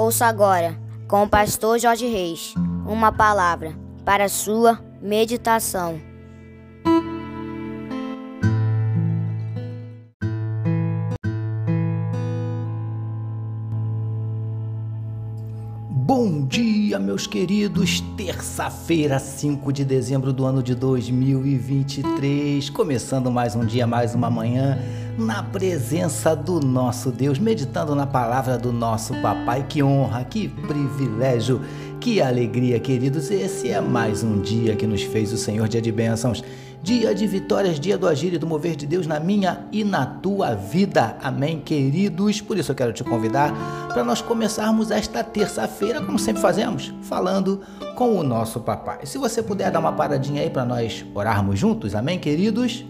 [0.00, 2.54] Ouça agora, com o pastor Jorge Reis,
[2.86, 6.00] uma palavra para sua meditação.
[15.90, 18.00] Bom dia, meus queridos.
[18.16, 22.70] Terça-feira, 5 de dezembro do ano de 2023.
[22.70, 24.78] Começando mais um dia, mais uma manhã,
[25.20, 29.66] na presença do nosso Deus, meditando na palavra do nosso Papai.
[29.68, 31.60] Que honra, que privilégio,
[32.00, 33.30] que alegria, queridos.
[33.30, 36.42] Esse é mais um dia que nos fez o Senhor, dia de bênçãos
[36.82, 40.06] dia de vitórias, dia do agir e do mover de Deus na minha e na
[40.06, 41.16] tua vida.
[41.22, 42.40] Amém, queridos?
[42.40, 43.52] Por isso eu quero te convidar
[43.88, 47.60] para nós começarmos esta terça-feira, como sempre fazemos, falando
[47.94, 49.00] com o nosso papai.
[49.04, 52.82] Se você puder dar uma paradinha aí para nós orarmos juntos, amém, queridos?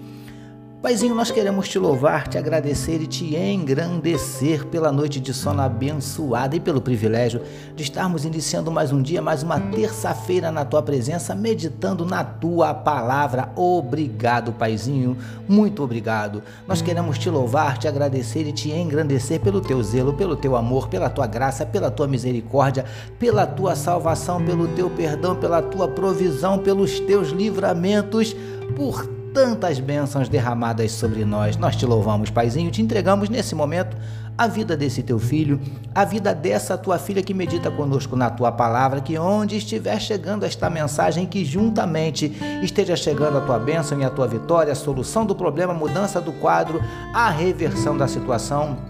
[0.82, 6.56] Paizinho, nós queremos te louvar, te agradecer e te engrandecer pela noite de sono abençoada
[6.56, 7.42] e pelo privilégio
[7.76, 12.72] de estarmos iniciando mais um dia, mais uma terça-feira na tua presença, meditando na tua
[12.72, 13.52] palavra.
[13.56, 16.42] Obrigado, Paizinho, muito obrigado.
[16.66, 20.88] Nós queremos te louvar, te agradecer e te engrandecer pelo teu zelo, pelo teu amor,
[20.88, 22.86] pela tua graça, pela tua misericórdia,
[23.18, 28.34] pela tua salvação, pelo teu perdão, pela tua provisão, pelos teus livramentos,
[28.74, 31.56] por tantas bênçãos derramadas sobre nós.
[31.56, 33.96] Nós te louvamos, Paizinho, te entregamos nesse momento
[34.36, 35.60] a vida desse teu filho,
[35.94, 40.44] a vida dessa tua filha que medita conosco na tua palavra, que onde estiver chegando
[40.44, 45.26] esta mensagem, que juntamente esteja chegando a tua bênção e a tua vitória, a solução
[45.26, 46.80] do problema, a mudança do quadro,
[47.12, 48.89] a reversão da situação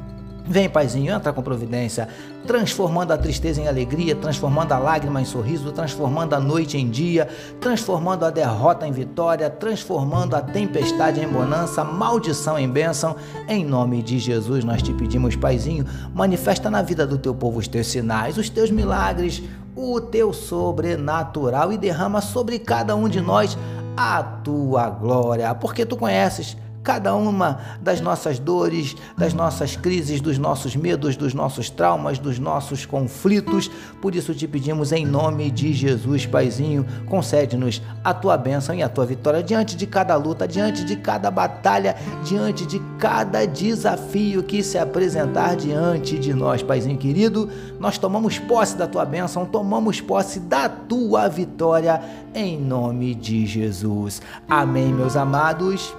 [0.50, 2.08] Vem, Paizinho, entra com providência,
[2.44, 7.28] transformando a tristeza em alegria, transformando a lágrima em sorriso, transformando a noite em dia,
[7.60, 13.14] transformando a derrota em vitória, transformando a tempestade em bonança, maldição em bênção.
[13.46, 17.68] Em nome de Jesus, nós te pedimos, Paizinho, manifesta na vida do teu povo os
[17.68, 19.40] teus sinais, os teus milagres,
[19.76, 23.56] o teu sobrenatural e derrama sobre cada um de nós
[23.96, 26.56] a tua glória, porque tu conheces
[26.90, 32.40] cada uma das nossas dores, das nossas crises, dos nossos medos, dos nossos traumas, dos
[32.40, 33.70] nossos conflitos.
[34.02, 38.88] Por isso te pedimos em nome de Jesus, Paizinho, concede-nos a tua bênção e a
[38.88, 44.60] tua vitória diante de cada luta, diante de cada batalha, diante de cada desafio que
[44.60, 47.48] se apresentar diante de nós, Paizinho querido.
[47.78, 52.02] Nós tomamos posse da tua bênção, tomamos posse da tua vitória
[52.34, 54.20] em nome de Jesus.
[54.48, 55.94] Amém, meus amados.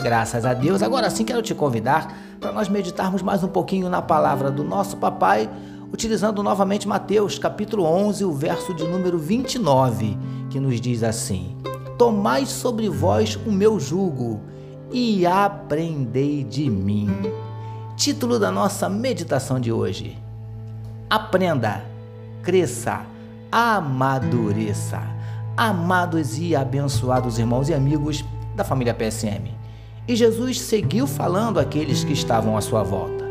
[0.00, 0.82] Graças a Deus.
[0.82, 4.96] Agora sim quero te convidar para nós meditarmos mais um pouquinho na palavra do nosso
[4.96, 5.50] papai,
[5.92, 10.16] utilizando novamente Mateus, capítulo 11, o verso de número 29,
[10.50, 11.56] que nos diz assim:
[11.98, 14.40] Tomai sobre vós o meu jugo
[14.92, 17.10] e aprendei de mim.
[17.96, 20.16] Título da nossa meditação de hoje:
[21.10, 21.84] Aprenda,
[22.40, 23.02] cresça,
[23.50, 25.02] amadureça.
[25.56, 29.57] Amados e abençoados irmãos e amigos da família PSM.
[30.08, 33.26] E Jesus seguiu falando àqueles que estavam à sua volta.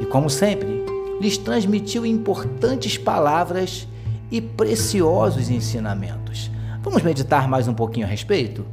[0.00, 0.82] E, como sempre,
[1.20, 3.86] lhes transmitiu importantes palavras
[4.30, 6.50] e preciosos ensinamentos.
[6.80, 8.64] Vamos meditar mais um pouquinho a respeito?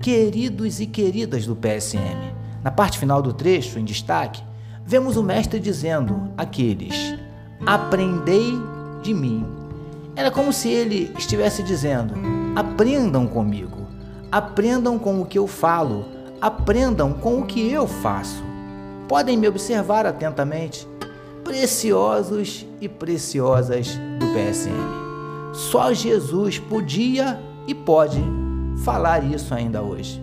[0.00, 2.34] Queridos e queridas do PSM,
[2.64, 4.42] na parte final do trecho, em destaque,
[4.84, 7.14] vemos o Mestre dizendo àqueles:
[7.64, 8.52] Aprendei
[9.04, 9.46] de mim.
[10.16, 12.14] Era como se ele estivesse dizendo:
[12.56, 13.86] Aprendam comigo,
[14.30, 16.15] aprendam com o que eu falo
[16.46, 18.44] aprendam com o que eu faço.
[19.08, 20.86] Podem me observar atentamente,
[21.42, 25.52] preciosos e preciosas do PSM.
[25.52, 28.22] Só Jesus podia e pode
[28.84, 30.22] falar isso ainda hoje.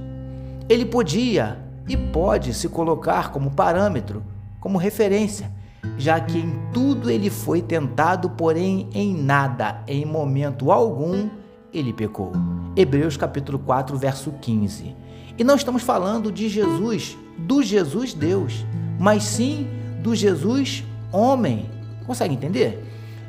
[0.69, 1.57] Ele podia
[1.89, 4.23] e pode se colocar como parâmetro,
[4.61, 5.51] como referência,
[5.97, 11.29] já que em tudo ele foi tentado, porém em nada, em momento algum,
[11.73, 12.31] ele pecou.
[12.77, 15.02] Hebreus capítulo 4, verso 15.
[15.37, 18.65] E não estamos falando de Jesus, do Jesus Deus,
[18.99, 19.67] mas sim
[20.01, 21.69] do Jesus homem.
[22.05, 22.83] Consegue entender?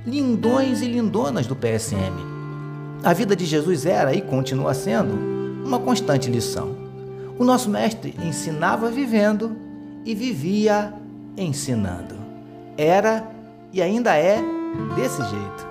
[0.06, 2.12] Lindões e lindonas do PSM.
[3.02, 5.14] A vida de Jesus era e continua sendo
[5.64, 6.74] uma constante lição.
[7.38, 9.56] O nosso mestre ensinava vivendo
[10.04, 10.92] e vivia
[11.36, 12.14] ensinando.
[12.76, 13.26] Era
[13.72, 14.40] e ainda é
[14.94, 15.66] desse jeito.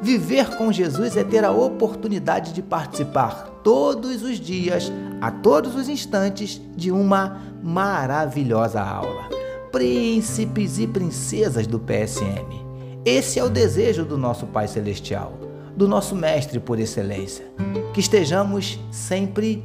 [0.00, 4.92] Viver com Jesus é ter a oportunidade de participar todos os dias,
[5.26, 9.28] a todos os instantes, de uma maravilhosa aula.
[9.72, 12.64] Príncipes e princesas do PSM.
[13.04, 15.36] Esse é o desejo do nosso Pai Celestial,
[15.76, 17.44] do nosso Mestre por excelência.
[17.92, 19.64] Que estejamos sempre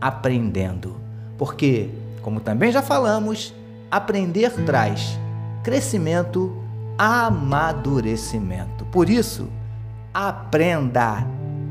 [0.00, 0.94] aprendendo.
[1.36, 1.90] Porque,
[2.22, 3.52] como também já falamos,
[3.90, 5.18] aprender traz
[5.64, 6.56] crescimento,
[6.96, 8.84] amadurecimento.
[8.92, 9.48] Por isso,
[10.14, 11.26] aprenda,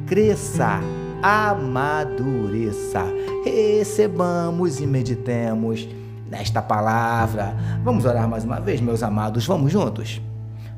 [0.05, 0.81] cresça,
[1.21, 3.03] amadureça.
[3.43, 5.87] Recebamos e meditemos
[6.29, 7.55] nesta palavra.
[7.83, 10.21] Vamos orar mais uma vez, meus amados, vamos juntos?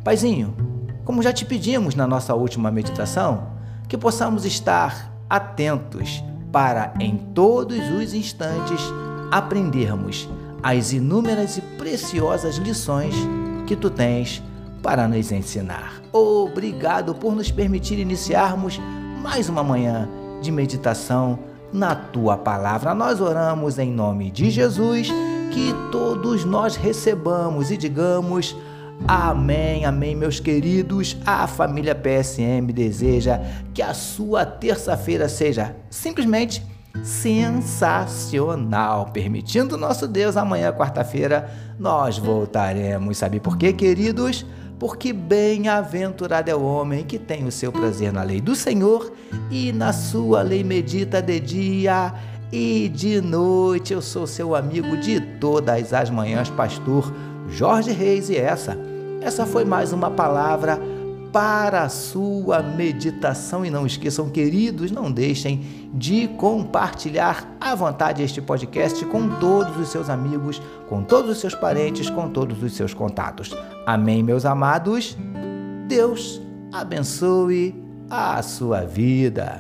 [0.04, 0.56] Paizinho,
[1.04, 3.50] como já te pedimos na nossa última meditação,
[3.88, 8.82] que possamos estar atentos para, em todos os instantes,
[9.32, 10.28] aprendermos
[10.64, 13.16] as inúmeras e preciosas lições
[13.66, 14.44] que tu tens
[14.82, 16.02] para nos ensinar.
[16.12, 18.80] Obrigado por nos permitir iniciarmos
[19.22, 20.10] mais uma manhã
[20.42, 21.40] de meditação
[21.72, 22.94] na tua palavra.
[22.94, 25.08] Nós oramos em nome de Jesus,
[25.52, 28.56] que todos nós recebamos e digamos.
[29.08, 31.18] Amém, amém, meus queridos.
[31.26, 33.40] A família PSM deseja
[33.74, 36.64] que a sua terça-feira seja simplesmente
[37.04, 39.10] sensacional.
[39.12, 41.50] Permitindo nosso Deus, amanhã, quarta-feira,
[41.80, 43.18] nós voltaremos.
[43.18, 44.46] Sabe por quê, queridos?
[44.82, 49.14] Porque bem-aventurado é o homem que tem o seu prazer na lei do Senhor
[49.52, 52.12] e na sua lei medita de dia
[52.52, 53.94] e de noite.
[53.94, 57.14] Eu sou seu amigo de todas as manhãs, pastor
[57.48, 58.76] Jorge Reis, e essa,
[59.22, 60.80] essa foi mais uma palavra
[61.32, 63.66] para a sua meditação.
[63.66, 69.90] E não esqueçam, queridos, não deixem de compartilhar à vontade este podcast com todos os
[69.90, 73.56] seus amigos, com todos os seus parentes, com todos os seus contatos.
[73.86, 75.18] Amém, meus amados?
[75.88, 76.42] Deus
[76.72, 77.76] abençoe
[78.10, 79.60] a sua vida.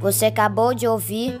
[0.00, 1.40] Você acabou de ouvir